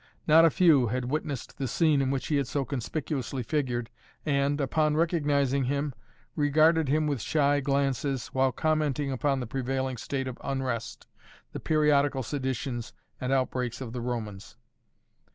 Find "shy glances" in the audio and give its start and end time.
7.21-8.25